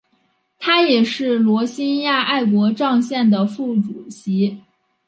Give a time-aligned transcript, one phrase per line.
[0.57, 4.59] 他也是罗兴亚爱国障线的副主席。